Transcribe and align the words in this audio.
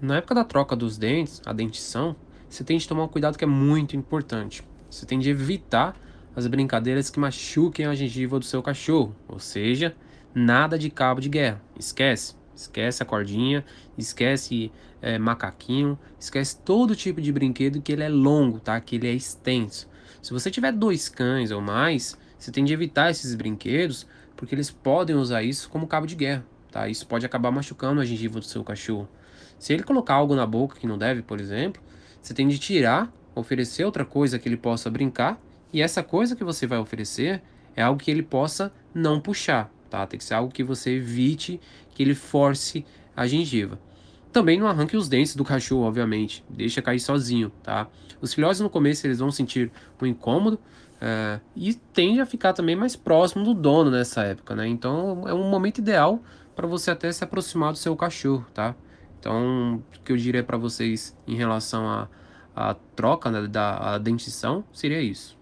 Na 0.00 0.16
época 0.16 0.34
da 0.34 0.44
troca 0.44 0.76
dos 0.76 0.98
dentes, 0.98 1.40
a 1.46 1.54
dentição, 1.54 2.14
você 2.50 2.62
tem 2.62 2.76
de 2.76 2.86
tomar 2.86 3.04
um 3.04 3.08
cuidado 3.08 3.38
que 3.38 3.44
é 3.44 3.46
muito 3.46 3.96
importante. 3.96 4.62
Você 4.90 5.06
tem 5.06 5.18
de 5.18 5.30
evitar 5.30 5.96
as 6.34 6.46
brincadeiras 6.46 7.08
que 7.08 7.18
machuquem 7.18 7.86
a 7.86 7.94
gengiva 7.94 8.38
do 8.38 8.44
seu 8.44 8.62
cachorro, 8.62 9.16
ou 9.26 9.38
seja, 9.38 9.96
nada 10.34 10.78
de 10.78 10.90
cabo 10.90 11.18
de 11.18 11.30
guerra. 11.30 11.62
Esquece, 11.78 12.34
esquece 12.54 13.02
a 13.02 13.06
cordinha, 13.06 13.64
esquece 13.96 14.70
é, 15.00 15.18
macaquinho, 15.18 15.98
esquece 16.20 16.58
todo 16.60 16.94
tipo 16.94 17.18
de 17.18 17.32
brinquedo 17.32 17.80
que 17.80 17.90
ele 17.90 18.02
é 18.02 18.08
longo, 18.10 18.60
tá? 18.60 18.78
Que 18.78 18.96
ele 18.96 19.08
é 19.08 19.14
extenso. 19.14 19.88
Se 20.20 20.30
você 20.30 20.50
tiver 20.50 20.72
dois 20.72 21.08
cães 21.08 21.50
ou 21.50 21.62
mais, 21.62 22.18
você 22.38 22.52
tem 22.52 22.66
de 22.66 22.74
evitar 22.74 23.10
esses 23.10 23.34
brinquedos, 23.34 24.06
porque 24.36 24.54
eles 24.54 24.70
podem 24.70 25.16
usar 25.16 25.42
isso 25.42 25.70
como 25.70 25.86
cabo 25.86 26.06
de 26.06 26.14
guerra, 26.14 26.44
tá? 26.76 26.86
Isso 26.86 27.06
pode 27.06 27.24
acabar 27.24 27.50
machucando 27.50 28.02
a 28.02 28.04
gengiva 28.04 28.38
do 28.38 28.44
seu 28.44 28.62
cachorro. 28.62 29.08
Se 29.58 29.72
ele 29.72 29.82
colocar 29.82 30.12
algo 30.12 30.36
na 30.36 30.44
boca 30.44 30.78
que 30.78 30.86
não 30.86 30.98
deve, 30.98 31.22
por 31.22 31.40
exemplo, 31.40 31.82
você 32.20 32.34
tem 32.34 32.46
de 32.46 32.58
tirar, 32.58 33.10
oferecer 33.34 33.82
outra 33.82 34.04
coisa 34.04 34.38
que 34.38 34.46
ele 34.46 34.58
possa 34.58 34.90
brincar, 34.90 35.40
e 35.72 35.80
essa 35.80 36.02
coisa 36.02 36.36
que 36.36 36.44
você 36.44 36.66
vai 36.66 36.78
oferecer 36.78 37.42
é 37.74 37.82
algo 37.82 37.98
que 37.98 38.10
ele 38.10 38.22
possa 38.22 38.70
não 38.94 39.18
puxar, 39.18 39.72
tá? 39.88 40.06
Tem 40.06 40.18
que 40.18 40.24
ser 40.24 40.34
algo 40.34 40.52
que 40.52 40.62
você 40.62 40.96
evite 40.96 41.58
que 41.94 42.02
ele 42.02 42.14
force 42.14 42.84
a 43.16 43.26
gengiva. 43.26 43.80
Também 44.36 44.60
não 44.60 44.66
arranque 44.66 44.98
os 44.98 45.08
dentes 45.08 45.34
do 45.34 45.42
cachorro, 45.42 45.84
obviamente. 45.84 46.44
Deixa 46.50 46.82
cair 46.82 47.00
sozinho, 47.00 47.50
tá? 47.62 47.88
Os 48.20 48.34
filhotes 48.34 48.60
no 48.60 48.68
começo 48.68 49.06
eles 49.06 49.18
vão 49.18 49.30
sentir 49.30 49.72
um 49.98 50.04
incômodo 50.04 50.58
é, 51.00 51.40
e 51.56 51.72
tende 51.72 52.20
a 52.20 52.26
ficar 52.26 52.52
também 52.52 52.76
mais 52.76 52.94
próximo 52.94 53.42
do 53.42 53.54
dono 53.54 53.90
nessa 53.90 54.24
época, 54.24 54.54
né? 54.54 54.68
Então 54.68 55.26
é 55.26 55.32
um 55.32 55.48
momento 55.48 55.78
ideal 55.78 56.22
para 56.54 56.66
você 56.66 56.90
até 56.90 57.10
se 57.10 57.24
aproximar 57.24 57.72
do 57.72 57.78
seu 57.78 57.96
cachorro, 57.96 58.44
tá? 58.52 58.74
Então, 59.18 59.82
o 59.96 60.02
que 60.02 60.12
eu 60.12 60.18
diria 60.18 60.44
para 60.44 60.58
vocês 60.58 61.16
em 61.26 61.34
relação 61.34 61.88
à, 62.54 62.76
troca 62.94 63.30
né, 63.30 63.48
da 63.48 63.96
dentição 63.96 64.62
seria 64.70 65.00
isso. 65.00 65.34